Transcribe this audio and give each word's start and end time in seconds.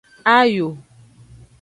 Ayo. 0.37 0.67